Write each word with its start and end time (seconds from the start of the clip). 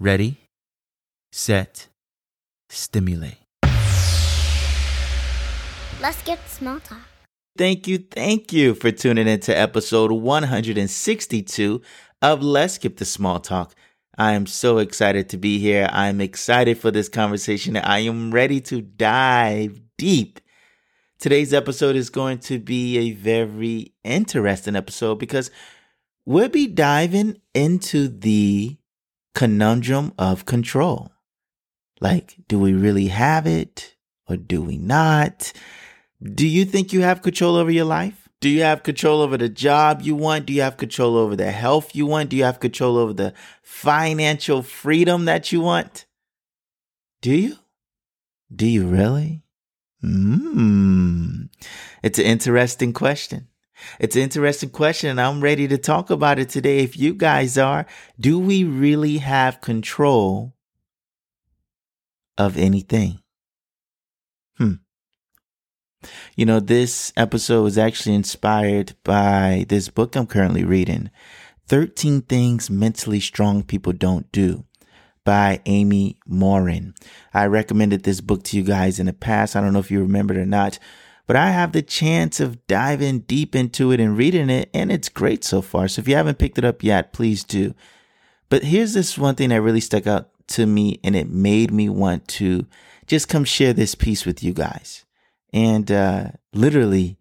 ready, 0.00 0.36
set, 1.32 1.88
stimulate. 2.70 3.38
Let's 6.00 6.22
get 6.22 6.38
small 6.48 6.78
talk. 6.80 6.98
Thank 7.56 7.88
you, 7.88 7.98
thank 7.98 8.52
you 8.52 8.74
for 8.74 8.92
tuning 8.92 9.26
in 9.26 9.40
to 9.40 9.52
episode 9.56 10.12
162 10.12 11.82
of 12.22 12.42
Let's 12.42 12.74
Skip 12.74 12.98
the 12.98 13.04
Small 13.04 13.40
Talk. 13.40 13.74
I 14.16 14.32
am 14.32 14.46
so 14.46 14.78
excited 14.78 15.28
to 15.30 15.36
be 15.36 15.58
here. 15.58 15.88
I'm 15.92 16.20
excited 16.20 16.78
for 16.78 16.92
this 16.92 17.08
conversation. 17.08 17.76
I 17.76 18.00
am 18.00 18.30
ready 18.30 18.60
to 18.62 18.80
dive 18.80 19.80
deep. 19.96 20.38
Today's 21.18 21.52
episode 21.52 21.96
is 21.96 22.10
going 22.10 22.38
to 22.40 22.60
be 22.60 22.98
a 22.98 23.12
very 23.12 23.92
interesting 24.04 24.76
episode 24.76 25.16
because 25.16 25.50
we'll 26.24 26.48
be 26.48 26.68
diving 26.68 27.40
into 27.54 28.06
the 28.06 28.77
conundrum 29.38 30.12
of 30.18 30.46
control. 30.46 31.12
Like, 32.00 32.34
do 32.48 32.58
we 32.58 32.72
really 32.72 33.06
have 33.06 33.46
it 33.46 33.94
or 34.28 34.36
do 34.36 34.60
we 34.60 34.78
not? 34.78 35.52
Do 36.20 36.44
you 36.44 36.64
think 36.64 36.92
you 36.92 37.02
have 37.02 37.22
control 37.22 37.54
over 37.54 37.70
your 37.70 37.84
life? 37.84 38.28
Do 38.40 38.48
you 38.48 38.62
have 38.62 38.82
control 38.82 39.20
over 39.20 39.36
the 39.36 39.48
job 39.48 40.02
you 40.02 40.16
want? 40.16 40.46
Do 40.46 40.52
you 40.52 40.62
have 40.62 40.76
control 40.76 41.16
over 41.16 41.36
the 41.36 41.52
health 41.52 41.94
you 41.94 42.04
want? 42.04 42.30
Do 42.30 42.36
you 42.36 42.42
have 42.42 42.58
control 42.58 42.96
over 42.96 43.12
the 43.12 43.32
financial 43.62 44.64
freedom 44.64 45.26
that 45.26 45.52
you 45.52 45.60
want? 45.60 46.06
Do 47.22 47.32
you? 47.32 47.58
Do 48.52 48.66
you 48.66 48.88
really? 48.88 49.44
Hmm. 50.00 51.42
It's 52.02 52.18
an 52.18 52.24
interesting 52.24 52.92
question. 52.92 53.46
It's 53.98 54.16
an 54.16 54.22
interesting 54.22 54.70
question, 54.70 55.10
and 55.10 55.20
I'm 55.20 55.40
ready 55.40 55.68
to 55.68 55.78
talk 55.78 56.10
about 56.10 56.38
it 56.38 56.48
today. 56.48 56.78
If 56.78 56.96
you 56.96 57.14
guys 57.14 57.58
are, 57.58 57.86
do 58.18 58.38
we 58.38 58.64
really 58.64 59.18
have 59.18 59.60
control 59.60 60.54
of 62.36 62.56
anything? 62.56 63.20
Hmm. 64.56 64.74
You 66.36 66.46
know, 66.46 66.60
this 66.60 67.12
episode 67.16 67.62
was 67.62 67.78
actually 67.78 68.14
inspired 68.14 68.94
by 69.04 69.66
this 69.68 69.88
book 69.88 70.16
I'm 70.16 70.26
currently 70.26 70.64
reading 70.64 71.10
13 71.66 72.22
Things 72.22 72.70
Mentally 72.70 73.20
Strong 73.20 73.64
People 73.64 73.92
Don't 73.92 74.30
Do 74.32 74.64
by 75.24 75.60
Amy 75.66 76.16
Morin. 76.26 76.94
I 77.34 77.46
recommended 77.46 78.04
this 78.04 78.22
book 78.22 78.44
to 78.44 78.56
you 78.56 78.62
guys 78.62 78.98
in 78.98 79.06
the 79.06 79.12
past. 79.12 79.54
I 79.54 79.60
don't 79.60 79.74
know 79.74 79.78
if 79.78 79.90
you 79.90 80.00
remember 80.00 80.32
it 80.32 80.40
or 80.40 80.46
not, 80.46 80.78
but 81.28 81.36
I 81.36 81.50
have 81.50 81.72
the 81.72 81.82
chance 81.82 82.40
of 82.40 82.66
diving 82.66 83.20
deep 83.20 83.54
into 83.54 83.92
it 83.92 84.00
and 84.00 84.16
reading 84.16 84.48
it, 84.48 84.70
and 84.72 84.90
it's 84.90 85.10
great 85.10 85.44
so 85.44 85.60
far. 85.60 85.86
So 85.86 86.00
if 86.00 86.08
you 86.08 86.16
haven't 86.16 86.38
picked 86.38 86.56
it 86.56 86.64
up 86.64 86.82
yet, 86.82 87.12
please 87.12 87.44
do. 87.44 87.74
But 88.48 88.64
here's 88.64 88.94
this 88.94 89.18
one 89.18 89.34
thing 89.34 89.50
that 89.50 89.60
really 89.60 89.82
stuck 89.82 90.06
out 90.06 90.30
to 90.48 90.64
me, 90.64 90.98
and 91.04 91.14
it 91.14 91.28
made 91.28 91.70
me 91.70 91.90
want 91.90 92.26
to 92.28 92.66
just 93.06 93.28
come 93.28 93.44
share 93.44 93.74
this 93.74 93.94
piece 93.94 94.24
with 94.24 94.42
you 94.42 94.54
guys 94.54 95.04
and 95.52 95.92
uh, 95.92 96.28
literally 96.54 97.18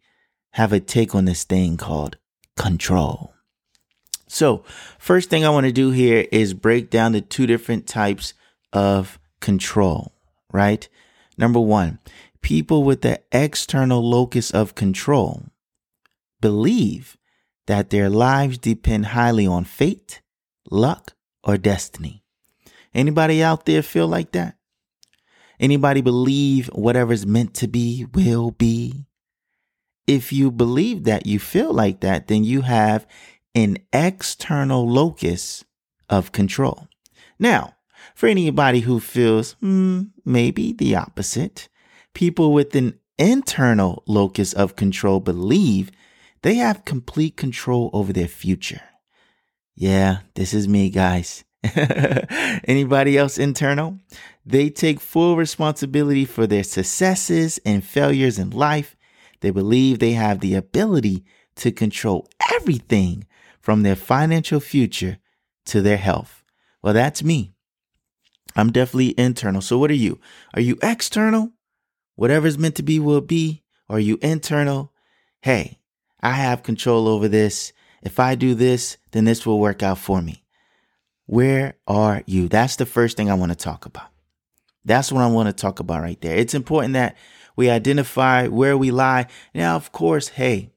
have 0.52 0.72
a 0.72 0.80
take 0.80 1.14
on 1.14 1.26
this 1.26 1.44
thing 1.44 1.76
called 1.76 2.16
control. 2.56 3.34
So, 4.30 4.64
first 4.98 5.30
thing 5.30 5.44
I 5.44 5.50
want 5.50 5.66
to 5.66 5.74
do 5.74 5.92
here 5.92 6.28
is 6.32 6.54
break 6.54 6.90
down 6.90 7.12
the 7.12 7.20
two 7.20 7.46
different 7.46 7.88
types 7.88 8.34
of 8.72 9.20
control, 9.42 10.14
right? 10.54 10.88
Number 11.38 11.60
one, 11.60 12.00
people 12.42 12.84
with 12.84 13.02
the 13.02 13.22
external 13.32 14.08
locus 14.08 14.52
of 14.52 14.76
control 14.76 15.44
believe 16.42 17.18
that 17.68 17.90
their 17.90 18.10
lives 18.10 18.58
depend 18.58 19.08
highly 19.08 19.46
on 19.46 19.64
fate, 19.64 20.22
luck, 20.70 21.14
or 21.44 21.58
destiny. 21.58 22.24
Anybody 22.94 23.44
out 23.44 23.66
there 23.66 23.82
feel 23.82 24.08
like 24.08 24.32
that? 24.32 24.58
Anybody 25.60 26.02
believe 26.02 26.68
whatever's 26.68 27.26
meant 27.26 27.54
to 27.56 27.68
be 27.68 28.06
will 28.14 28.52
be? 28.52 29.06
If 30.06 30.32
you 30.32 30.52
believe 30.52 31.04
that, 31.04 31.26
you 31.26 31.40
feel 31.40 31.74
like 31.74 32.00
that, 32.02 32.28
then 32.28 32.44
you 32.44 32.62
have 32.62 33.06
an 33.54 33.78
external 33.92 34.88
locus 34.88 35.66
of 36.10 36.32
control. 36.32 36.88
Now, 37.40 37.76
for 38.16 38.28
anybody 38.28 38.82
who 38.82 39.00
feels 39.00 39.54
hmm, 39.54 40.04
maybe 40.24 40.74
the 40.74 40.96
opposite, 40.96 41.68
people 42.18 42.52
with 42.52 42.74
an 42.76 43.00
internal 43.20 44.02
locus 44.08 44.52
of 44.52 44.76
control 44.76 45.20
believe 45.20 45.92
they 46.42 46.56
have 46.56 46.84
complete 46.84 47.38
control 47.38 47.92
over 47.94 48.12
their 48.12 48.28
future. 48.28 48.82
Yeah, 49.76 50.22
this 50.34 50.52
is 50.52 50.68
me, 50.68 50.90
guys. 50.90 51.44
Anybody 52.66 53.20
else 53.20 53.38
internal? 53.38 54.00
They 54.44 54.72
take 54.72 55.00
full 55.00 55.36
responsibility 55.36 56.26
for 56.26 56.48
their 56.48 56.64
successes 56.64 57.60
and 57.64 57.84
failures 57.84 58.40
in 58.40 58.50
life. 58.50 58.96
They 59.42 59.52
believe 59.52 60.00
they 60.00 60.14
have 60.14 60.40
the 60.40 60.56
ability 60.56 61.24
to 61.58 61.72
control 61.72 62.28
everything 62.52 63.28
from 63.62 63.84
their 63.84 63.96
financial 63.96 64.60
future 64.60 65.20
to 65.68 65.84
their 65.84 65.98
health. 65.98 66.44
Well, 66.82 66.96
that's 66.96 67.24
me. 67.24 67.54
I'm 68.56 68.72
definitely 68.72 69.14
internal. 69.20 69.62
So, 69.62 69.78
what 69.78 69.92
are 69.92 70.02
you? 70.08 70.20
Are 70.56 70.62
you 70.62 70.80
external? 70.82 71.52
Whatever's 72.18 72.58
meant 72.58 72.76
to 72.76 72.84
be 72.84 73.00
will 73.00 73.22
be. 73.22 73.64
Are 73.88 74.00
you 74.00 74.18
internal? 74.22 74.92
Hey, 75.42 75.80
I 76.20 76.32
have 76.32 76.64
control 76.64 77.08
over 77.08 77.28
this. 77.28 77.72
If 78.02 78.20
I 78.20 78.34
do 78.36 78.56
this, 78.56 78.98
then 79.12 79.26
this 79.26 79.46
will 79.46 79.60
work 79.60 79.84
out 79.84 80.00
for 80.00 80.22
me. 80.22 80.44
Where 81.28 81.76
are 81.88 82.24
you? 82.26 82.50
That's 82.50 82.76
the 82.76 82.88
first 82.88 83.18
thing 83.18 83.30
I 83.30 83.36
want 83.36 83.52
to 83.52 83.58
talk 83.58 83.86
about. 83.86 84.10
That's 84.84 85.12
what 85.12 85.24
I 85.24 85.28
want 85.28 85.48
to 85.48 85.54
talk 85.54 85.80
about 85.80 86.02
right 86.02 86.20
there. 86.20 86.36
It's 86.36 86.56
important 86.56 86.94
that 86.94 87.16
we 87.56 87.70
identify 87.70 88.48
where 88.48 88.76
we 88.78 88.90
lie. 88.90 89.28
Now, 89.54 89.76
of 89.76 89.92
course, 89.92 90.30
hey, 90.30 90.72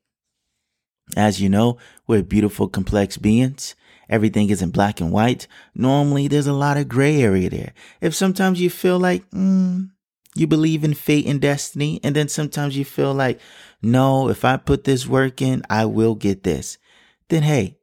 as 1.16 1.40
you 1.40 1.48
know, 1.48 1.78
we're 2.06 2.22
beautiful, 2.22 2.68
complex 2.68 3.16
beings. 3.16 3.74
Everything 4.10 4.50
isn't 4.50 4.72
black 4.72 5.00
and 5.00 5.10
white. 5.10 5.46
Normally, 5.74 6.28
there's 6.28 6.48
a 6.48 6.52
lot 6.52 6.76
of 6.76 6.88
gray 6.88 7.22
area 7.22 7.48
there. 7.48 7.72
If 8.02 8.14
sometimes 8.14 8.60
you 8.60 8.68
feel 8.68 8.98
like, 8.98 9.28
mm, 9.30 9.90
you 10.34 10.46
believe 10.46 10.84
in 10.84 10.94
fate 10.94 11.26
and 11.26 11.40
destiny, 11.40 12.00
and 12.04 12.14
then 12.14 12.28
sometimes 12.28 12.76
you 12.76 12.84
feel 12.84 13.12
like, 13.12 13.40
no, 13.82 14.28
if 14.28 14.44
I 14.44 14.56
put 14.56 14.84
this 14.84 15.06
work 15.06 15.42
in, 15.42 15.62
I 15.68 15.86
will 15.86 16.14
get 16.14 16.42
this, 16.44 16.78
then 17.28 17.42
hey, 17.42 17.78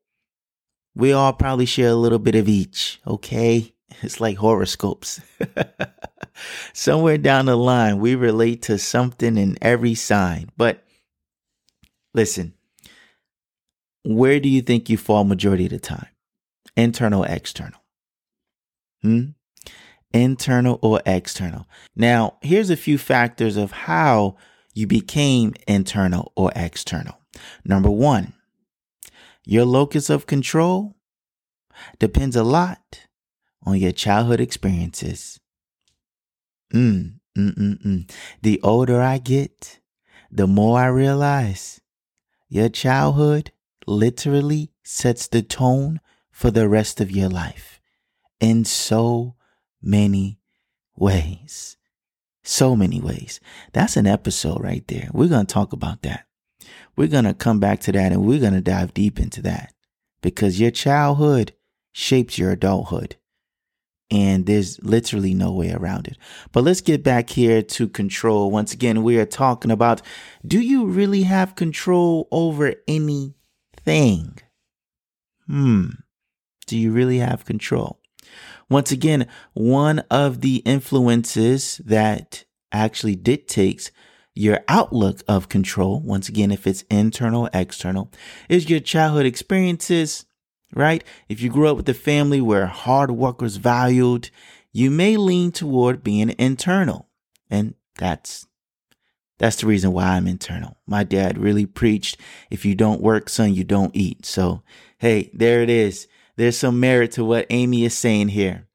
we 0.96 1.12
all 1.12 1.34
probably 1.34 1.66
share 1.66 1.90
a 1.90 1.96
little 1.96 2.20
bit 2.20 2.36
of 2.36 2.48
each, 2.48 3.00
okay? 3.06 3.74
It's 4.04 4.20
like 4.20 4.38
horoscopes. 4.38 5.22
Somewhere 6.74 7.18
down 7.18 7.46
the 7.46 7.56
line, 7.56 8.00
we 8.00 8.14
relate 8.14 8.62
to 8.64 8.78
something 8.78 9.38
in 9.38 9.58
every 9.60 9.96
sign. 9.96 10.50
But 10.56 10.84
listen, 12.14 12.54
where 14.04 14.40
do 14.40 14.50
you 14.50 14.62
think 14.62 14.90
you 14.90 14.98
fall 14.98 15.24
majority 15.24 15.66
of 15.66 15.72
the 15.72 15.80
time? 15.80 16.10
Internal, 16.76 17.24
external? 17.24 17.82
Hmm? 19.02 19.30
Internal 20.14 20.80
or 20.82 21.02
external? 21.06 21.68
Now, 21.96 22.38
here's 22.42 22.70
a 22.70 22.78
few 22.78 22.98
factors 22.98 23.58
of 23.58 23.72
how 23.72 24.38
you 24.74 24.88
became 24.88 25.54
internal 25.68 26.32
or 26.36 26.52
external. 26.56 27.20
Number 27.66 27.90
one, 27.90 28.34
your 29.44 29.66
locus 29.66 30.10
of 30.10 30.26
control 30.26 30.96
depends 32.00 32.36
a 32.36 32.44
lot 32.44 33.08
on 33.64 33.78
your 33.78 33.92
childhood 33.92 34.40
experiences. 34.40 35.40
Mm, 36.74 37.20
mm, 37.38 37.56
mm, 37.56 37.82
mm. 37.82 38.12
The 38.42 38.60
older 38.62 39.02
I 39.02 39.18
get, 39.20 39.80
the 40.32 40.48
more 40.48 40.80
I 40.80 40.88
realize 40.88 41.82
your 42.50 42.70
childhood 42.70 43.52
literally 43.86 44.72
sets 44.84 45.28
the 45.28 45.42
tone 45.42 46.02
for 46.30 46.52
the 46.52 46.68
rest 46.68 47.02
of 47.02 47.10
your 47.10 47.30
life 47.30 47.80
in 48.40 48.66
so 48.66 49.37
many 49.82 50.40
ways. 50.96 51.78
So 52.44 52.76
many 52.76 53.02
ways. 53.02 53.40
That's 53.74 53.98
an 53.98 54.08
episode 54.08 54.62
right 54.64 54.88
there. 54.88 55.10
We're 55.14 55.28
going 55.28 55.46
to 55.46 55.54
talk 55.54 55.74
about 55.74 56.02
that. 56.04 56.26
We're 56.96 57.08
going 57.08 57.26
to 57.26 57.34
come 57.34 57.60
back 57.60 57.82
to 57.82 57.92
that 57.92 58.12
and 58.12 58.26
we're 58.26 58.40
going 58.40 58.54
to 58.54 58.62
dive 58.62 58.94
deep 58.94 59.20
into 59.20 59.42
that 59.44 59.74
because 60.22 60.60
your 60.60 60.72
childhood 60.72 61.54
shapes 61.92 62.38
your 62.38 62.52
adulthood. 62.52 63.18
and 64.10 64.46
there's 64.46 64.82
literally 64.84 65.34
no 65.34 65.52
way 65.52 65.72
around 65.74 66.08
it. 66.08 66.18
But 66.54 66.64
let's 66.64 66.82
get 66.82 67.04
back 67.04 67.30
here 67.30 67.62
to 67.62 67.90
control. 67.90 68.50
Once 68.52 68.74
again, 68.74 69.04
we 69.04 69.18
are 69.20 69.26
talking 69.26 69.72
about 69.72 70.02
do 70.46 70.62
you 70.62 70.86
really 70.86 71.24
have 71.24 71.56
control 71.56 72.28
over 72.32 72.76
anything? 72.88 74.40
Hmm. 75.48 75.88
Do 76.68 76.78
you 76.78 76.92
really 76.92 77.20
have 77.20 77.46
control? 77.46 78.00
Once 78.70 78.92
again, 78.92 79.28
one 79.54 80.00
of 80.12 80.42
the 80.42 80.58
influences 80.58 81.82
that 81.86 82.46
actually 82.72 83.16
dictates 83.16 83.92
your 84.34 84.60
outlook 84.68 85.22
of 85.28 85.50
control, 85.50 86.00
once 86.02 86.30
again, 86.30 86.52
if 86.52 86.68
it's 86.68 86.84
internal, 86.92 87.50
external, 87.54 88.12
is 88.50 88.70
your 88.70 88.80
childhood 88.80 89.26
experiences, 89.26 90.26
right? 90.74 91.04
If 91.28 91.42
you 91.42 91.50
grew 91.50 91.68
up 91.68 91.78
with 91.78 91.90
a 91.90 91.94
family 91.94 92.40
where 92.40 92.68
hard 92.68 93.12
work 93.12 93.42
was 93.42 93.58
valued, 93.58 94.30
you 94.72 94.92
may 94.92 95.18
lean 95.18 95.52
toward 95.52 96.04
being 96.04 96.36
internal. 96.38 97.08
And 97.50 97.74
that's 97.98 98.48
that's 99.40 99.58
the 99.58 99.68
reason 99.68 99.92
why 99.92 100.16
I'm 100.16 100.28
internal. 100.28 100.78
My 100.88 101.04
dad 101.04 101.38
really 101.38 101.66
preached 101.66 102.18
if 102.50 102.66
you 102.66 102.76
don't 102.76 103.02
work, 103.02 103.30
son, 103.30 103.54
you 103.54 103.64
don't 103.64 103.96
eat. 103.96 104.26
So, 104.26 104.64
hey, 104.98 105.30
there 105.34 105.62
it 105.62 105.70
is. 105.70 106.08
There's 106.38 106.58
some 106.58 106.80
merit 106.80 107.12
to 107.14 107.26
what 107.26 107.48
Amy 107.50 107.84
is 107.84 107.98
saying 107.98 108.30
here. 108.30 108.68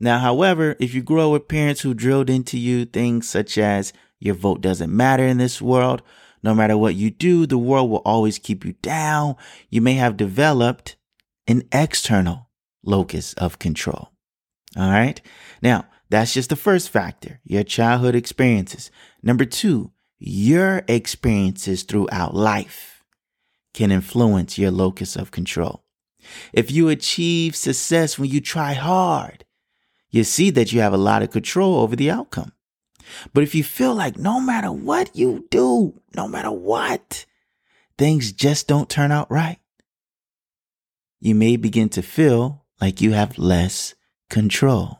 Now, 0.00 0.20
however, 0.20 0.76
if 0.78 0.94
you 0.94 1.02
grow 1.02 1.26
up 1.26 1.32
with 1.32 1.48
parents 1.48 1.80
who 1.80 1.92
drilled 1.92 2.30
into 2.30 2.56
you 2.56 2.84
things 2.84 3.28
such 3.28 3.58
as 3.58 3.92
your 4.20 4.34
vote 4.34 4.60
doesn't 4.60 4.94
matter 4.94 5.24
in 5.24 5.38
this 5.38 5.60
world. 5.60 6.02
No 6.42 6.54
matter 6.54 6.78
what 6.78 6.94
you 6.94 7.10
do, 7.10 7.46
the 7.46 7.58
world 7.58 7.90
will 7.90 8.02
always 8.04 8.38
keep 8.38 8.64
you 8.64 8.74
down. 8.74 9.34
You 9.68 9.80
may 9.80 9.94
have 9.94 10.16
developed 10.16 10.96
an 11.48 11.64
external 11.72 12.48
locus 12.84 13.32
of 13.34 13.58
control. 13.58 14.12
All 14.76 14.90
right. 14.90 15.20
Now, 15.62 15.86
that's 16.10 16.34
just 16.34 16.50
the 16.50 16.56
first 16.56 16.90
factor, 16.90 17.40
your 17.44 17.64
childhood 17.64 18.14
experiences. 18.14 18.90
Number 19.22 19.44
two, 19.44 19.92
your 20.18 20.82
experiences 20.88 21.82
throughout 21.82 22.34
life 22.34 23.04
can 23.74 23.90
influence 23.90 24.58
your 24.58 24.70
locus 24.70 25.16
of 25.16 25.30
control. 25.30 25.84
If 26.52 26.70
you 26.70 26.88
achieve 26.88 27.56
success 27.56 28.18
when 28.18 28.30
you 28.30 28.40
try 28.40 28.74
hard, 28.74 29.44
you 30.10 30.24
see 30.24 30.50
that 30.50 30.72
you 30.72 30.80
have 30.80 30.92
a 30.92 30.98
lot 30.98 31.22
of 31.22 31.30
control 31.30 31.76
over 31.76 31.96
the 31.96 32.10
outcome. 32.10 32.52
But 33.32 33.42
if 33.42 33.54
you 33.54 33.64
feel 33.64 33.94
like 33.94 34.18
no 34.18 34.40
matter 34.40 34.70
what 34.70 35.14
you 35.14 35.46
do, 35.50 36.00
no 36.14 36.28
matter 36.28 36.50
what, 36.50 37.26
things 37.96 38.32
just 38.32 38.68
don't 38.68 38.88
turn 38.88 39.12
out 39.12 39.30
right, 39.30 39.58
you 41.20 41.34
may 41.34 41.56
begin 41.56 41.88
to 41.90 42.02
feel 42.02 42.64
like 42.80 43.00
you 43.00 43.12
have 43.12 43.38
less 43.38 43.94
control. 44.30 44.98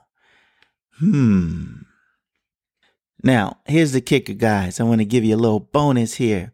Hmm. 0.99 1.83
Now, 3.23 3.59
here's 3.67 3.93
the 3.93 4.01
kicker, 4.01 4.33
guys. 4.33 4.81
I 4.81 4.85
want 4.85 5.01
to 5.01 5.05
give 5.05 5.25
you 5.25 5.35
a 5.35 5.37
little 5.37 5.61
bonus 5.61 6.15
here. 6.15 6.53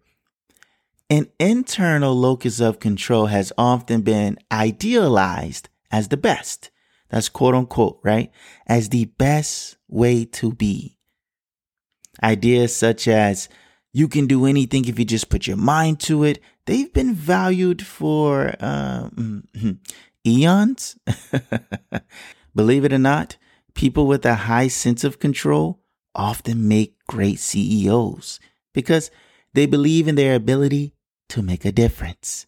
An 1.14 1.28
internal 1.38 2.12
locus 2.12 2.58
of 2.58 2.80
control 2.80 3.26
has 3.26 3.52
often 3.56 4.00
been 4.00 4.36
idealized 4.50 5.68
as 5.88 6.08
the 6.08 6.16
best. 6.16 6.72
That's 7.08 7.28
quote 7.28 7.54
unquote, 7.54 8.00
right? 8.02 8.32
As 8.66 8.88
the 8.88 9.04
best 9.04 9.76
way 9.86 10.24
to 10.24 10.52
be. 10.52 10.98
Ideas 12.20 12.74
such 12.74 13.06
as 13.06 13.48
you 13.92 14.08
can 14.08 14.26
do 14.26 14.44
anything 14.44 14.86
if 14.86 14.98
you 14.98 15.04
just 15.04 15.28
put 15.28 15.46
your 15.46 15.56
mind 15.56 16.00
to 16.00 16.24
it, 16.24 16.40
they've 16.66 16.92
been 16.92 17.14
valued 17.14 17.86
for 17.86 18.56
um, 18.58 19.44
eons. 20.26 20.98
Believe 22.56 22.84
it 22.84 22.92
or 22.92 22.98
not, 22.98 23.36
people 23.74 24.08
with 24.08 24.26
a 24.26 24.34
high 24.34 24.66
sense 24.66 25.04
of 25.04 25.20
control 25.20 25.80
often 26.12 26.66
make 26.66 26.96
great 27.06 27.38
CEOs 27.38 28.40
because 28.72 29.12
they 29.52 29.66
believe 29.66 30.08
in 30.08 30.16
their 30.16 30.34
ability 30.34 30.93
to 31.30 31.42
make 31.42 31.64
a 31.64 31.72
difference. 31.72 32.46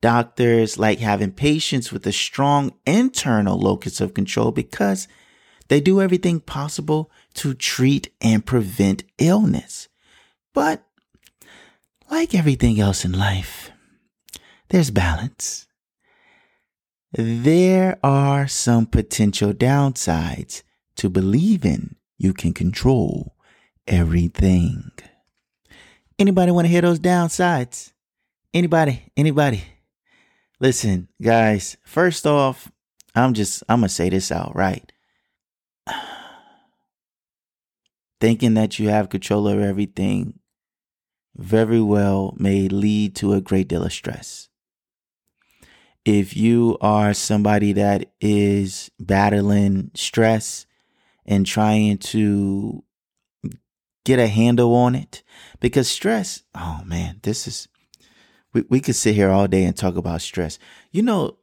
Doctors 0.00 0.78
like 0.78 0.98
having 0.98 1.30
patients 1.30 1.92
with 1.92 2.06
a 2.06 2.12
strong 2.12 2.72
internal 2.86 3.58
locus 3.58 4.00
of 4.00 4.14
control 4.14 4.50
because 4.50 5.06
they 5.68 5.80
do 5.80 6.00
everything 6.00 6.40
possible 6.40 7.10
to 7.34 7.54
treat 7.54 8.12
and 8.20 8.44
prevent 8.44 9.04
illness. 9.18 9.88
But 10.52 10.84
like 12.10 12.34
everything 12.34 12.80
else 12.80 13.04
in 13.04 13.12
life, 13.12 13.70
there's 14.68 14.90
balance. 14.90 15.66
There 17.12 17.98
are 18.02 18.48
some 18.48 18.86
potential 18.86 19.52
downsides 19.52 20.62
to 20.96 21.08
believing 21.08 21.96
you 22.18 22.32
can 22.32 22.54
control 22.54 23.36
everything. 23.86 24.90
Anybody 26.18 26.52
want 26.52 26.66
to 26.66 26.70
hear 26.70 26.82
those 26.82 27.00
downsides? 27.00 27.92
Anybody? 28.54 29.02
Anybody? 29.16 29.64
Listen, 30.60 31.08
guys, 31.20 31.76
first 31.84 32.26
off, 32.26 32.70
I'm 33.14 33.34
just 33.34 33.62
I'm 33.68 33.80
going 33.80 33.88
to 33.88 33.94
say 33.94 34.10
this 34.10 34.30
out 34.30 34.54
right. 34.54 34.92
thinking 38.20 38.54
that 38.54 38.78
you 38.78 38.88
have 38.88 39.08
control 39.08 39.48
over 39.48 39.60
everything 39.60 40.38
very 41.34 41.80
well 41.80 42.34
may 42.38 42.68
lead 42.68 43.16
to 43.16 43.32
a 43.32 43.40
great 43.40 43.68
deal 43.68 43.84
of 43.84 43.92
stress. 43.92 44.48
If 46.04 46.36
you 46.36 46.76
are 46.80 47.14
somebody 47.14 47.72
that 47.74 48.12
is 48.20 48.90
battling 48.98 49.92
stress 49.94 50.66
and 51.24 51.46
trying 51.46 51.98
to 51.98 52.84
get 54.04 54.18
a 54.18 54.26
handle 54.26 54.74
on 54.74 54.94
it, 54.94 55.22
because 55.60 55.88
stress, 55.88 56.42
oh 56.54 56.82
man, 56.84 57.20
this 57.22 57.46
is, 57.46 57.68
we, 58.52 58.64
we 58.68 58.80
could 58.80 58.96
sit 58.96 59.14
here 59.14 59.30
all 59.30 59.48
day 59.48 59.64
and 59.64 59.76
talk 59.76 59.96
about 59.96 60.22
stress. 60.22 60.58
You 60.90 61.02
know, 61.02 61.38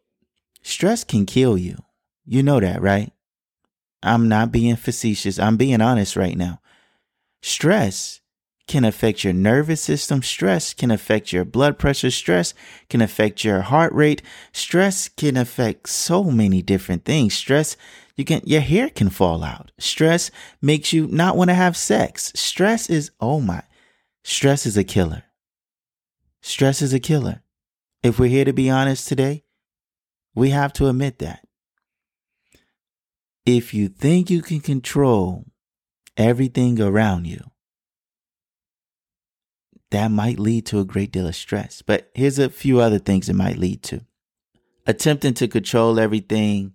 stress 0.61 1.03
can 1.03 1.25
kill 1.25 1.57
you. 1.57 1.77
You 2.25 2.44
know 2.44 2.59
that, 2.59 2.81
right? 2.81 3.11
I'm 4.03 4.29
not 4.29 4.51
being 4.51 4.75
facetious. 4.75 5.39
I'm 5.39 5.57
being 5.57 5.81
honest 5.81 6.15
right 6.15 6.38
now. 6.38 6.61
Stress 7.41 8.21
can 8.67 8.85
affect 8.85 9.23
your 9.23 9.33
nervous 9.33 9.81
system. 9.81 10.21
Stress 10.21 10.73
can 10.73 10.91
affect 10.91 11.33
your 11.33 11.44
blood 11.44 11.79
pressure. 11.79 12.11
Stress 12.11 12.53
can 12.88 13.01
affect 13.01 13.44
your 13.44 13.61
heart 13.61 13.91
rate. 13.94 14.21
Stress 14.53 15.09
can 15.09 15.35
affect 15.35 15.89
so 15.89 16.25
many 16.25 16.61
different 16.61 17.03
things. 17.03 17.33
Stress, 17.33 17.75
you 18.15 18.23
can, 18.23 18.41
your 18.45 18.61
hair 18.61 18.89
can 18.89 19.09
fall 19.09 19.44
out. 19.44 19.71
Stress 19.80 20.30
makes 20.61 20.94
you 20.94 21.07
not 21.07 21.35
want 21.35 21.49
to 21.49 21.56
have 21.56 21.75
sex. 21.75 22.31
Stress 22.35 22.89
is, 22.89 23.11
oh 23.19 23.42
my, 23.42 23.63
stress 24.23 24.68
is 24.68 24.78
a 24.78 24.83
killer. 24.83 25.23
Stress 26.41 26.81
is 26.81 26.93
a 26.93 26.99
killer. 26.99 27.43
If 28.01 28.19
we're 28.19 28.29
here 28.29 28.45
to 28.45 28.53
be 28.53 28.69
honest 28.69 29.07
today, 29.07 29.43
we 30.33 30.51
have 30.51 30.73
to 30.73 30.87
admit 30.87 31.19
that. 31.19 31.45
If 33.45 33.73
you 33.73 33.87
think 33.87 34.29
you 34.29 34.41
can 34.41 34.59
control 34.59 35.45
everything 36.15 36.79
around 36.79 37.25
you, 37.25 37.41
that 39.91 40.09
might 40.09 40.39
lead 40.39 40.65
to 40.67 40.79
a 40.79 40.85
great 40.85 41.11
deal 41.11 41.27
of 41.27 41.35
stress. 41.35 41.81
But 41.81 42.11
here's 42.13 42.39
a 42.39 42.49
few 42.49 42.79
other 42.79 42.99
things 42.99 43.27
it 43.27 43.33
might 43.33 43.57
lead 43.57 43.81
to. 43.83 44.05
Attempting 44.85 45.33
to 45.35 45.47
control 45.47 45.99
everything 45.99 46.73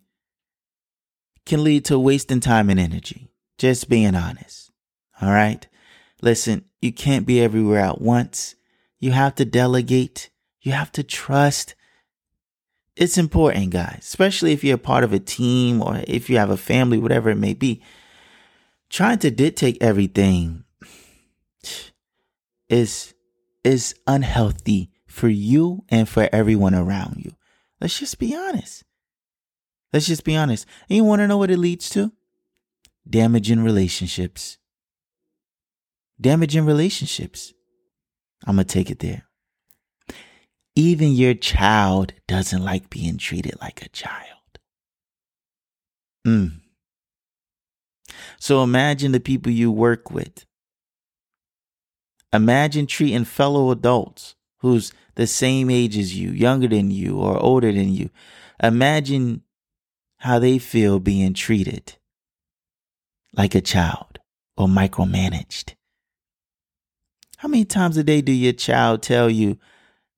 can 1.47 1.63
lead 1.63 1.85
to 1.87 1.99
wasting 1.99 2.41
time 2.41 2.71
and 2.71 2.81
energy. 2.81 3.31
Just 3.59 3.89
being 3.89 4.15
honest. 4.15 4.73
All 5.21 5.31
right. 5.31 5.67
Listen, 6.23 6.65
you 6.81 6.93
can't 6.93 7.27
be 7.27 7.41
everywhere 7.41 7.81
at 7.81 8.01
once. 8.01 8.57
You 9.05 9.13
have 9.13 9.35
to 9.35 9.45
delegate. 9.45 10.31
You 10.63 10.73
have 10.73 10.91
to 10.93 11.03
trust. 11.03 11.75
It's 12.97 13.19
important, 13.19 13.69
guys, 13.69 13.99
especially 14.01 14.53
if 14.53 14.65
you're 14.65 14.77
a 14.77 14.79
part 14.79 15.05
of 15.05 15.13
a 15.13 15.19
team 15.19 15.83
or 15.83 16.03
if 16.09 16.31
you 16.31 16.39
have 16.39 16.49
a 16.49 16.57
family, 16.57 16.97
whatever 16.97 17.29
it 17.29 17.37
may 17.37 17.53
be 17.53 17.83
trying 18.89 19.19
to 19.19 19.31
dictate 19.31 19.77
everything 19.83 20.65
is 22.71 23.13
is 23.63 23.95
unhealthy 24.07 24.91
for 25.07 25.29
you 25.29 25.85
and 25.91 26.09
for 26.09 26.31
everyone 26.33 26.75
around 26.75 27.17
you. 27.19 27.33
Let's 27.83 27.99
just 27.99 28.19
be 28.19 28.35
honest. 28.35 28.85
Let's 29.93 30.07
just 30.07 30.25
be 30.25 30.35
honest. 30.35 30.67
And 30.89 30.97
you 30.97 31.05
want 31.05 31.21
to 31.21 31.29
know 31.29 31.37
what 31.37 31.51
it 31.51 31.59
leads 31.59 31.91
to? 31.91 32.11
Damaging 33.07 33.63
relationships. 33.63 34.57
Damaging 36.19 36.65
relationships. 36.65 37.54
I'm 38.47 38.57
going 38.57 38.67
to 38.67 38.73
take 38.73 38.91
it 38.91 38.99
there. 38.99 39.25
Even 40.77 41.13
your 41.13 41.35
child 41.35 42.13
doesn't 42.27 42.65
like 42.65 42.91
being 42.91 43.17
treated 43.17 43.55
like 43.61 43.83
a 43.83 43.89
child. 43.89 44.59
Mm. 46.27 46.61
So 48.39 48.63
imagine 48.63 49.13
the 49.13 49.21
people 49.21 49.53
you 49.53 49.71
work 49.71 50.11
with. 50.11 50.45
Imagine 52.33 52.87
treating 52.87 53.25
fellow 53.25 53.71
adults 53.71 54.35
who's 54.59 54.93
the 55.15 55.27
same 55.27 55.71
age 55.71 55.97
as 55.97 56.17
you, 56.17 56.31
younger 56.31 56.67
than 56.67 56.91
you, 56.91 57.19
or 57.19 57.39
older 57.39 57.71
than 57.71 57.93
you. 57.93 58.11
Imagine 58.63 59.43
how 60.19 60.39
they 60.39 60.59
feel 60.59 60.99
being 60.99 61.35
treated 61.35 61.97
like 63.37 63.55
a 63.55 63.61
child 63.61 64.19
or 64.57 64.67
micromanaged. 64.67 65.75
How 67.45 67.49
many 67.49 67.67
times 67.67 67.99
a 67.99 68.03
day 68.03 68.23
do 68.23 68.33
your 68.33 68.55
child 68.55 69.03
tell 69.03 69.29
you, 69.29 69.59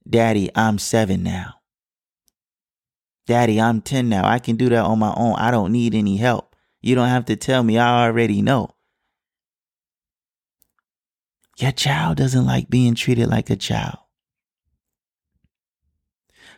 Daddy, 0.08 0.48
I'm 0.54 0.78
seven 0.78 1.24
now? 1.24 1.54
Daddy, 3.26 3.60
I'm 3.60 3.80
10 3.80 4.08
now. 4.08 4.24
I 4.24 4.38
can 4.38 4.54
do 4.54 4.68
that 4.68 4.84
on 4.84 5.00
my 5.00 5.12
own. 5.16 5.34
I 5.34 5.50
don't 5.50 5.72
need 5.72 5.92
any 5.96 6.18
help. 6.18 6.54
You 6.82 6.94
don't 6.94 7.08
have 7.08 7.24
to 7.24 7.34
tell 7.34 7.64
me. 7.64 7.78
I 7.78 8.04
already 8.06 8.42
know. 8.42 8.76
Your 11.58 11.72
child 11.72 12.18
doesn't 12.18 12.46
like 12.46 12.70
being 12.70 12.94
treated 12.94 13.26
like 13.26 13.50
a 13.50 13.56
child. 13.56 13.98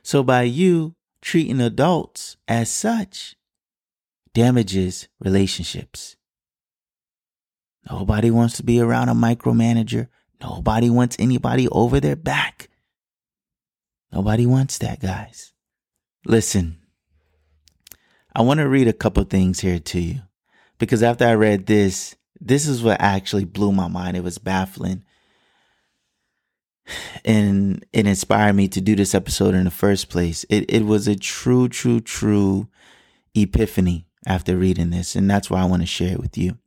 So 0.03 0.23
by 0.23 0.43
you 0.43 0.97
treating 1.23 1.63
adults 1.63 2.37
as 2.47 2.71
such, 2.71 3.37
damages 4.35 5.09
relationships. 5.19 6.17
Nobody 7.91 8.31
wants 8.31 8.59
to 8.59 8.63
be 8.63 8.83
around 8.83 9.09
a 9.09 9.15
micromanager. 9.15 10.09
Nobody 10.41 10.91
wants 10.91 11.17
anybody 11.19 11.69
over 11.69 12.01
their 12.01 12.17
back. 12.17 12.69
Nobody 14.13 14.47
wants 14.47 14.79
that, 14.79 15.01
guys. 15.01 15.53
Listen, 16.25 16.79
I 18.35 18.43
want 18.43 18.59
to 18.59 18.69
read 18.69 18.89
a 18.89 18.93
couple 18.93 19.25
things 19.25 19.61
here 19.61 19.79
to 19.79 20.01
you 20.01 20.21
because 20.79 21.03
after 21.03 21.27
I 21.27 21.35
read 21.35 21.67
this, 21.67 22.17
this 22.41 22.69
is 22.69 22.83
what 22.83 23.01
actually 23.01 23.45
blew 23.45 23.73
my 23.73 23.89
mind. 23.89 24.17
It 24.17 24.25
was 24.25 24.39
baffling. 24.39 25.05
And 27.25 27.85
it 27.93 28.07
inspired 28.07 28.55
me 28.55 28.69
to 28.69 28.81
do 28.81 28.97
this 28.97 29.15
episode 29.15 29.55
in 29.55 29.65
the 29.65 29.71
first 29.71 30.09
place. 30.09 30.45
It, 30.49 30.71
it 30.71 30.87
was 30.87 31.07
a 31.07 31.17
true, 31.17 31.69
true, 31.69 32.01
true 32.01 32.69
epiphany 33.35 34.07
after 34.27 34.57
reading 34.57 34.91
this. 34.91 35.15
And 35.15 35.29
that's 35.29 35.51
why 35.51 35.61
I 35.61 35.67
want 35.67 35.83
to 35.83 35.87
share 35.87 36.13
it 36.13 36.21
with 36.21 36.39
you. 36.39 36.59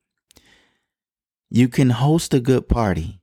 You 1.50 1.68
can 1.68 1.90
host 1.90 2.34
a 2.34 2.40
good 2.40 2.70
party, 2.70 3.21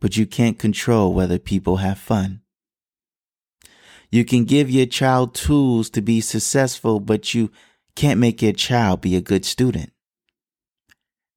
but 0.00 0.16
you 0.16 0.26
can't 0.26 0.58
control 0.58 1.12
whether 1.12 1.38
people 1.38 1.76
have 1.76 1.98
fun. 1.98 2.42
You 4.10 4.24
can 4.24 4.44
give 4.44 4.70
your 4.70 4.86
child 4.86 5.34
tools 5.34 5.90
to 5.90 6.00
be 6.00 6.20
successful, 6.20 7.00
but 7.00 7.34
you 7.34 7.50
can't 7.94 8.20
make 8.20 8.42
your 8.42 8.52
child 8.52 9.00
be 9.00 9.16
a 9.16 9.20
good 9.20 9.44
student. 9.44 9.92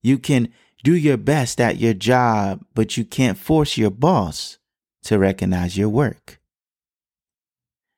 You 0.01 0.17
can 0.17 0.49
do 0.83 0.95
your 0.95 1.17
best 1.17 1.59
at 1.59 1.77
your 1.77 1.93
job, 1.93 2.63
but 2.73 2.95
you 2.95 3.03
can't 3.03 3.37
force 3.37 3.77
your 3.77 3.91
boss 3.91 4.59
to 5.03 5.17
recognize 5.17 5.77
your 5.77 5.89
work. 5.89 6.39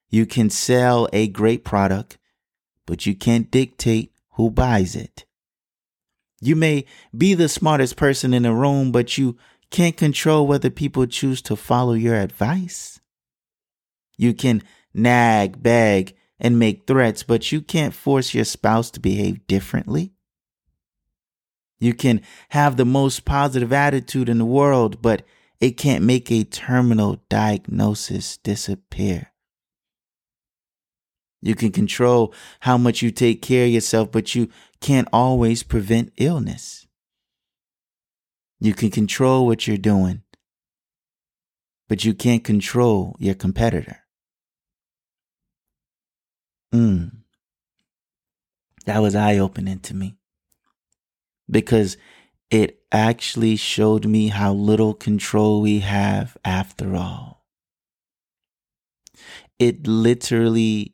You 0.09 0.25
can 0.25 0.49
sell 0.49 1.07
a 1.13 1.27
great 1.27 1.63
product, 1.63 2.17
but 2.85 3.05
you 3.05 3.15
can't 3.15 3.51
dictate 3.51 4.11
who 4.31 4.49
buys 4.49 4.95
it. 4.95 5.25
You 6.41 6.55
may 6.55 6.85
be 7.15 7.33
the 7.33 7.47
smartest 7.47 7.95
person 7.97 8.33
in 8.33 8.43
the 8.43 8.53
room, 8.53 8.91
but 8.91 9.17
you 9.17 9.37
can't 9.71 9.97
control 9.97 10.45
whether 10.45 10.69
people 10.69 11.05
choose 11.07 11.41
to 11.43 11.55
follow 11.55 11.93
your 11.93 12.15
advice. 12.15 12.99
You 14.17 14.33
can 14.33 14.61
nag, 14.93 15.63
beg, 15.63 16.15
and 16.39 16.59
make 16.59 16.85
threats, 16.85 17.23
but 17.23 17.51
you 17.51 17.61
can't 17.61 17.93
force 17.93 18.33
your 18.33 18.45
spouse 18.45 18.91
to 18.91 18.99
behave 18.99 19.47
differently. 19.47 20.13
You 21.79 21.93
can 21.93 22.21
have 22.49 22.77
the 22.77 22.85
most 22.85 23.25
positive 23.25 23.73
attitude 23.73 24.29
in 24.29 24.37
the 24.37 24.45
world, 24.45 25.01
but 25.01 25.23
it 25.59 25.77
can't 25.77 26.03
make 26.03 26.31
a 26.31 26.43
terminal 26.43 27.21
diagnosis 27.29 28.37
disappear. 28.37 29.31
You 31.41 31.55
can 31.55 31.71
control 31.71 32.33
how 32.61 32.77
much 32.77 33.01
you 33.01 33.09
take 33.09 33.41
care 33.41 33.65
of 33.65 33.71
yourself, 33.71 34.11
but 34.11 34.35
you 34.35 34.49
can't 34.79 35.07
always 35.11 35.63
prevent 35.63 36.13
illness. 36.17 36.80
You 38.63 38.75
can 38.75 38.91
control 38.91 39.47
what 39.47 39.65
you're 39.65 39.75
doing, 39.75 40.21
but 41.89 42.05
you 42.05 42.13
can't 42.13 42.43
control 42.43 43.15
your 43.17 43.33
competitor. 43.33 43.97
Mm. 46.71 47.23
That 48.85 49.01
was 49.01 49.15
eye 49.15 49.39
opening 49.39 49.79
to 49.79 49.95
me 49.95 50.15
because 51.49 51.97
it 52.51 52.83
actually 52.91 53.55
showed 53.55 54.05
me 54.05 54.27
how 54.27 54.53
little 54.53 54.93
control 54.93 55.61
we 55.61 55.79
have 55.79 56.37
after 56.45 56.95
all. 56.95 57.47
It 59.57 59.87
literally 59.87 60.93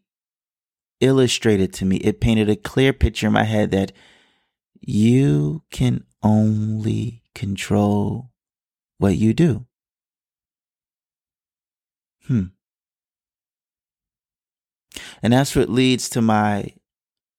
illustrated 1.01 1.73
to 1.73 1.85
me, 1.85 1.97
it 1.97 2.21
painted 2.21 2.49
a 2.49 2.55
clear 2.55 2.93
picture 2.93 3.27
in 3.27 3.33
my 3.33 3.43
head 3.43 3.71
that 3.71 3.91
you 4.79 5.63
can 5.69 6.05
only 6.23 7.23
control 7.37 8.31
what 8.97 9.15
you 9.15 9.31
do. 9.31 9.67
Hmm. 12.25 12.47
And 15.21 15.33
that's 15.33 15.55
what 15.55 15.69
leads 15.69 16.09
to 16.09 16.21
my 16.21 16.73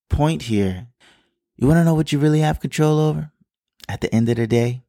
point 0.09 0.43
here. 0.43 0.87
You 1.57 1.67
want 1.67 1.79
to 1.79 1.85
know 1.85 1.95
what 1.95 2.13
you 2.13 2.21
really 2.21 2.41
have 2.41 2.61
control 2.61 3.01
over 3.01 3.33
at 3.89 4.01
the 4.01 4.15
end 4.15 4.29
of 4.29 4.37
the 4.37 4.47
day? 4.47 4.85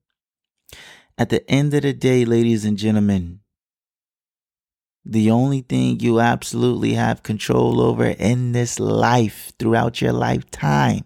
At 1.18 1.30
the 1.30 1.50
end 1.50 1.74
of 1.74 1.82
the 1.82 1.94
day, 1.94 2.24
ladies 2.24 2.64
and 2.64 2.78
gentlemen, 2.78 3.40
the 5.04 5.32
only 5.32 5.62
thing 5.62 6.00
you 6.00 6.20
absolutely 6.20 6.94
have 6.94 7.24
control 7.24 7.82
over 7.82 8.06
in 8.06 8.52
this 8.52 8.80
life 8.80 9.52
throughout 9.58 10.02
your 10.02 10.14
lifetime 10.14 11.06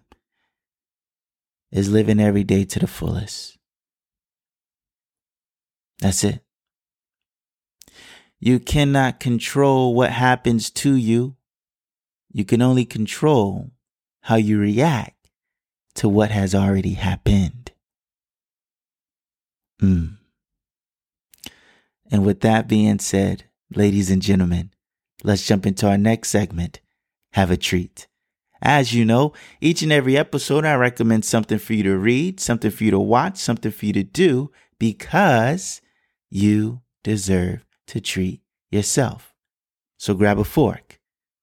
is 1.72 1.90
living 1.90 2.20
every 2.20 2.44
day 2.44 2.64
to 2.66 2.78
the 2.78 2.86
fullest. 2.86 3.58
That's 6.04 6.22
it. 6.22 6.44
You 8.38 8.60
cannot 8.60 9.20
control 9.20 9.94
what 9.94 10.10
happens 10.10 10.68
to 10.70 10.94
you 10.94 11.36
you 12.30 12.44
can 12.44 12.60
only 12.60 12.84
control 12.84 13.70
how 14.22 14.34
you 14.34 14.58
react 14.58 15.30
to 15.94 16.08
what 16.08 16.32
has 16.32 16.52
already 16.52 16.94
happened. 16.94 17.70
Mm. 19.80 20.16
And 22.10 22.26
with 22.26 22.40
that 22.40 22.68
being 22.68 22.98
said, 22.98 23.44
ladies 23.72 24.10
and 24.10 24.20
gentlemen, 24.20 24.72
let's 25.22 25.46
jump 25.46 25.64
into 25.64 25.88
our 25.88 25.96
next 25.96 26.30
segment. 26.30 26.80
Have 27.34 27.52
a 27.52 27.56
treat. 27.56 28.08
As 28.60 28.92
you 28.92 29.04
know, 29.04 29.32
each 29.60 29.82
and 29.82 29.92
every 29.92 30.16
episode, 30.16 30.64
I 30.64 30.74
recommend 30.74 31.24
something 31.24 31.58
for 31.58 31.74
you 31.74 31.84
to 31.84 31.96
read, 31.96 32.40
something 32.40 32.72
for 32.72 32.82
you 32.82 32.90
to 32.90 33.00
watch, 33.00 33.38
something 33.38 33.70
for 33.70 33.86
you 33.86 33.92
to 33.92 34.02
do 34.02 34.50
because 34.80 35.80
you 36.34 36.82
deserve 37.04 37.64
to 37.86 38.00
treat 38.00 38.42
yourself. 38.70 39.32
So 39.96 40.14
grab 40.14 40.38
a 40.38 40.44
fork 40.44 40.98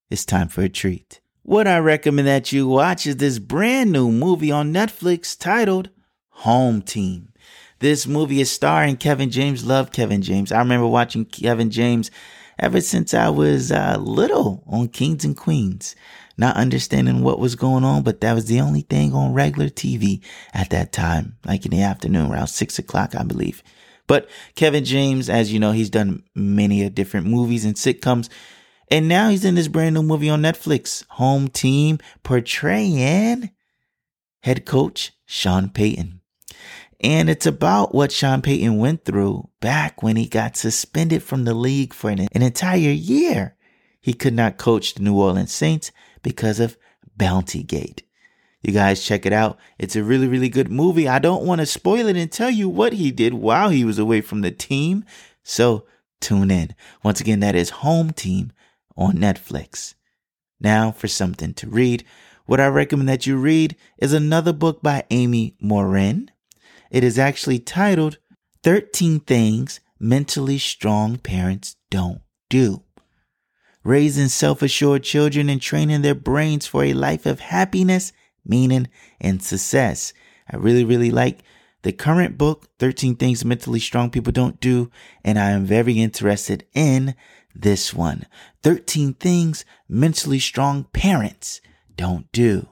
it's 0.09 0.25
time 0.25 0.49
for 0.49 0.61
a 0.61 0.69
treat. 0.69 1.21
What 1.43 1.65
I 1.65 1.79
recommend 1.79 2.27
that 2.27 2.51
you 2.51 2.67
watch 2.67 3.07
is 3.07 3.15
this 3.15 3.39
brand 3.39 3.93
new 3.93 4.11
movie 4.11 4.51
on 4.51 4.73
Netflix 4.73 5.39
titled 5.39 5.89
Home 6.29 6.81
Team. 6.81 7.31
This 7.79 8.05
movie 8.05 8.41
is 8.41 8.51
starring 8.51 8.97
Kevin 8.97 9.31
James. 9.31 9.65
Love 9.65 9.93
Kevin 9.93 10.21
James. 10.21 10.51
I 10.51 10.59
remember 10.59 10.85
watching 10.85 11.23
Kevin 11.23 11.71
James 11.71 12.11
ever 12.59 12.81
since 12.81 13.13
I 13.13 13.29
was 13.29 13.71
uh, 13.71 13.95
little 13.97 14.65
on 14.67 14.89
Kings 14.89 15.23
and 15.23 15.37
Queens, 15.37 15.95
not 16.37 16.57
understanding 16.57 17.23
what 17.23 17.39
was 17.39 17.55
going 17.55 17.85
on, 17.85 18.03
but 18.03 18.19
that 18.19 18.33
was 18.33 18.45
the 18.45 18.59
only 18.59 18.81
thing 18.81 19.13
on 19.13 19.33
regular 19.33 19.69
TV 19.69 20.21
at 20.53 20.69
that 20.71 20.91
time, 20.91 21.37
like 21.45 21.63
in 21.63 21.71
the 21.71 21.81
afternoon, 21.81 22.29
around 22.29 22.47
six 22.47 22.77
o'clock, 22.77 23.15
I 23.15 23.23
believe. 23.23 23.63
But 24.07 24.29
Kevin 24.55 24.85
James, 24.85 25.29
as 25.29 25.53
you 25.53 25.59
know, 25.59 25.71
he's 25.71 25.89
done 25.89 26.23
many 26.35 26.89
different 26.89 27.27
movies 27.27 27.65
and 27.65 27.75
sitcoms. 27.75 28.29
And 28.89 29.07
now 29.07 29.29
he's 29.29 29.45
in 29.45 29.55
this 29.55 29.69
brand 29.69 29.95
new 29.95 30.03
movie 30.03 30.29
on 30.29 30.41
Netflix, 30.41 31.05
Home 31.11 31.47
Team, 31.47 31.99
portraying 32.23 33.51
head 34.43 34.65
coach 34.65 35.13
Sean 35.25 35.69
Payton. 35.69 36.19
And 36.99 37.29
it's 37.29 37.45
about 37.45 37.95
what 37.95 38.11
Sean 38.11 38.41
Payton 38.41 38.77
went 38.77 39.05
through 39.05 39.49
back 39.59 40.03
when 40.03 40.17
he 40.17 40.27
got 40.27 40.55
suspended 40.55 41.23
from 41.23 41.45
the 41.45 41.53
league 41.53 41.93
for 41.93 42.09
an, 42.09 42.27
an 42.31 42.41
entire 42.41 42.77
year. 42.77 43.55
He 44.01 44.13
could 44.13 44.33
not 44.33 44.57
coach 44.57 44.93
the 44.93 45.03
New 45.03 45.15
Orleans 45.15 45.51
Saints 45.51 45.91
because 46.21 46.59
of 46.59 46.77
Bounty 47.15 47.63
Gate. 47.63 48.03
You 48.61 48.73
guys 48.73 49.03
check 49.03 49.25
it 49.25 49.33
out. 49.33 49.57
It's 49.79 49.95
a 49.95 50.03
really, 50.03 50.27
really 50.27 50.49
good 50.49 50.71
movie. 50.71 51.07
I 51.07 51.19
don't 51.19 51.45
want 51.45 51.61
to 51.61 51.65
spoil 51.65 52.07
it 52.07 52.15
and 52.15 52.31
tell 52.31 52.51
you 52.51 52.69
what 52.69 52.93
he 52.93 53.11
did 53.11 53.33
while 53.33 53.69
he 53.69 53.83
was 53.83 53.97
away 53.97 54.21
from 54.21 54.41
the 54.41 54.51
team. 54.51 55.03
So 55.43 55.85
tune 56.19 56.51
in. 56.51 56.75
Once 57.03 57.19
again, 57.19 57.39
that 57.39 57.55
is 57.55 57.69
Home 57.69 58.11
Team 58.11 58.51
on 58.95 59.13
Netflix. 59.13 59.95
Now 60.59 60.91
for 60.91 61.07
something 61.07 61.53
to 61.55 61.67
read. 61.67 62.05
What 62.45 62.59
I 62.59 62.67
recommend 62.67 63.09
that 63.09 63.25
you 63.25 63.37
read 63.37 63.75
is 63.97 64.13
another 64.13 64.53
book 64.53 64.81
by 64.83 65.05
Amy 65.09 65.55
Morin. 65.59 66.29
It 66.91 67.03
is 67.03 67.17
actually 67.17 67.59
titled 67.59 68.19
13 68.63 69.21
Things 69.21 69.79
Mentally 69.99 70.57
Strong 70.59 71.19
Parents 71.19 71.77
Don't 71.89 72.21
Do. 72.49 72.83
raising 73.83 74.27
self 74.27 74.61
assured 74.61 75.01
children 75.03 75.49
and 75.49 75.61
training 75.61 76.01
their 76.03 76.13
brains 76.13 76.67
for 76.67 76.83
a 76.83 76.93
life 76.93 77.25
of 77.25 77.39
happiness, 77.39 78.11
meaning, 78.45 78.87
and 79.19 79.41
success. 79.41 80.13
I 80.51 80.57
really, 80.57 80.83
really 80.83 81.11
like 81.11 81.43
the 81.83 81.91
current 81.91 82.37
book, 82.37 82.67
13 82.79 83.15
Things 83.15 83.43
Mentally 83.43 83.79
Strong 83.79 84.11
People 84.11 84.31
Don't 84.31 84.59
Do, 84.59 84.91
and 85.23 85.39
I 85.39 85.51
am 85.51 85.65
very 85.65 85.99
interested 85.99 86.65
in 86.73 87.15
this 87.55 87.93
one 87.93 88.25
13 88.63 89.13
Things 89.15 89.65
Mentally 89.89 90.39
Strong 90.39 90.85
Parents 90.93 91.61
Don't 91.95 92.31
Do. 92.31 92.67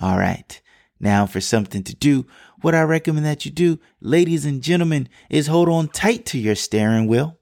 All 0.00 0.18
right. 0.18 0.60
Now, 0.98 1.26
for 1.26 1.40
something 1.40 1.82
to 1.84 1.94
do, 1.94 2.26
what 2.62 2.74
I 2.74 2.82
recommend 2.82 3.26
that 3.26 3.44
you 3.44 3.50
do, 3.50 3.78
ladies 4.00 4.46
and 4.46 4.62
gentlemen, 4.62 5.08
is 5.28 5.48
hold 5.48 5.68
on 5.68 5.88
tight 5.88 6.24
to 6.26 6.38
your 6.38 6.54
steering 6.54 7.06
wheel 7.06 7.38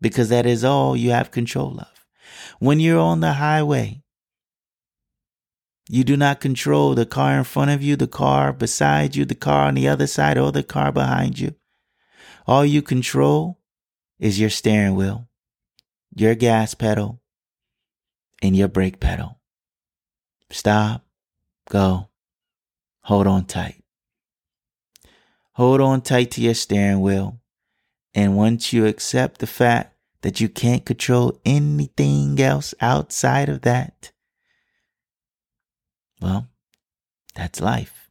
because 0.00 0.28
that 0.28 0.46
is 0.46 0.64
all 0.64 0.96
you 0.96 1.10
have 1.10 1.30
control 1.30 1.78
of. 1.80 1.88
When 2.58 2.78
you're 2.78 3.00
on 3.00 3.20
the 3.20 3.34
highway, 3.34 4.02
you 5.92 6.04
do 6.04 6.16
not 6.16 6.40
control 6.40 6.94
the 6.94 7.04
car 7.04 7.36
in 7.36 7.44
front 7.44 7.70
of 7.70 7.82
you, 7.82 7.96
the 7.96 8.06
car 8.06 8.50
beside 8.50 9.14
you, 9.14 9.26
the 9.26 9.34
car 9.34 9.66
on 9.66 9.74
the 9.74 9.86
other 9.86 10.06
side, 10.06 10.38
or 10.38 10.50
the 10.50 10.62
car 10.62 10.90
behind 10.90 11.38
you. 11.38 11.54
All 12.46 12.64
you 12.64 12.80
control 12.80 13.60
is 14.18 14.40
your 14.40 14.48
steering 14.48 14.94
wheel, 14.94 15.28
your 16.14 16.34
gas 16.34 16.72
pedal, 16.72 17.20
and 18.40 18.56
your 18.56 18.68
brake 18.68 19.00
pedal. 19.00 19.38
Stop, 20.50 21.04
go, 21.68 22.08
hold 23.02 23.26
on 23.26 23.44
tight. 23.44 23.84
Hold 25.56 25.82
on 25.82 26.00
tight 26.00 26.30
to 26.30 26.40
your 26.40 26.54
steering 26.54 27.02
wheel. 27.02 27.38
And 28.14 28.34
once 28.34 28.72
you 28.72 28.86
accept 28.86 29.40
the 29.40 29.46
fact 29.46 29.94
that 30.22 30.40
you 30.40 30.48
can't 30.48 30.86
control 30.86 31.38
anything 31.44 32.40
else 32.40 32.72
outside 32.80 33.50
of 33.50 33.60
that, 33.60 34.11
well, 36.22 36.48
that's 37.34 37.60
life. 37.60 38.10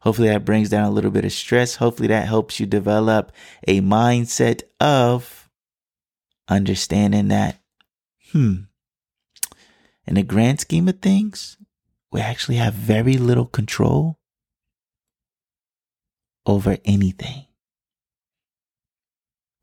Hopefully 0.00 0.28
that 0.28 0.44
brings 0.44 0.68
down 0.68 0.84
a 0.84 0.90
little 0.90 1.10
bit 1.10 1.24
of 1.24 1.32
stress. 1.32 1.76
Hopefully 1.76 2.08
that 2.08 2.28
helps 2.28 2.60
you 2.60 2.66
develop 2.66 3.32
a 3.66 3.80
mindset 3.80 4.62
of 4.80 5.48
understanding 6.48 7.28
that, 7.28 7.60
hmm, 8.32 8.54
in 10.06 10.14
the 10.14 10.22
grand 10.22 10.60
scheme 10.60 10.88
of 10.88 11.00
things, 11.00 11.56
we 12.12 12.20
actually 12.20 12.56
have 12.56 12.74
very 12.74 13.16
little 13.16 13.46
control 13.46 14.18
over 16.46 16.78
anything. 16.84 17.45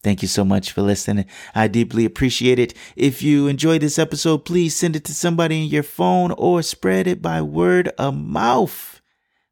Thank 0.03 0.22
you 0.22 0.27
so 0.27 0.43
much 0.43 0.74
for 0.74 0.81
listening. 0.81 1.25
I 1.55 1.69
deeply 1.69 2.03
appreciate 2.03 2.60
it. 2.60 2.74
If 2.98 3.24
you 3.24 3.48
enjoyed 3.48 3.81
this 3.81 3.98
episode, 3.98 4.39
please 4.39 4.75
send 4.75 4.98
it 4.98 5.05
to 5.05 5.15
somebody 5.15 5.63
in 5.63 5.69
your 5.69 5.83
phone 5.83 6.31
or 6.31 6.62
spread 6.62 7.07
it 7.07 7.22
by 7.22 7.41
word 7.41 7.88
of 7.98 8.15
mouth. 8.15 9.01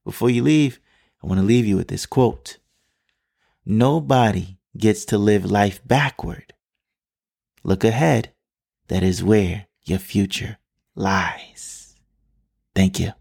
Before 0.04 0.30
you 0.30 0.44
leave, 0.44 0.80
I 1.24 1.28
want 1.28 1.40
to 1.40 1.46
leave 1.46 1.66
you 1.66 1.78
with 1.78 1.88
this 1.88 2.06
quote 2.06 2.58
Nobody 3.66 4.58
gets 4.78 5.06
to 5.06 5.18
live 5.18 5.50
life 5.50 5.80
backward. 5.88 6.54
Look 7.64 7.84
ahead. 7.86 8.34
That 8.88 9.04
is 9.04 9.24
where 9.24 9.68
your 9.84 10.00
future 10.00 10.58
lies. 10.96 11.96
Thank 12.76 13.00
you. 13.00 13.14